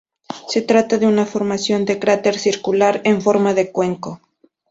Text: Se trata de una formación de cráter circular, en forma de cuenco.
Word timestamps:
Se 0.47 0.63
trata 0.63 0.97
de 0.97 1.05
una 1.05 1.27
formación 1.27 1.85
de 1.85 1.99
cráter 1.99 2.39
circular, 2.39 3.01
en 3.03 3.21
forma 3.21 3.53
de 3.53 3.71
cuenco. 3.71 4.19